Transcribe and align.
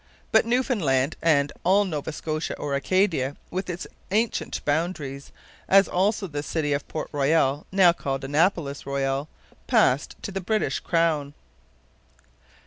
But 0.31 0.47
Newfoundland 0.47 1.15
and 1.21 1.51
'all 1.63 1.85
Nova 1.85 2.11
Scotia 2.11 2.57
or 2.57 2.73
Acadia, 2.73 3.35
with 3.51 3.69
its 3.69 3.85
ancient 4.09 4.65
boundaries, 4.65 5.31
as 5.69 5.87
also 5.87 6.25
the 6.25 6.41
city 6.41 6.73
of 6.73 6.87
Port 6.87 7.09
Royal, 7.11 7.67
now 7.71 7.93
called 7.93 8.23
Annapolis 8.23 8.87
Royal,' 8.87 9.29
passed 9.67 10.15
to 10.23 10.31
the 10.31 10.41
British 10.41 10.79
crown. 10.79 11.35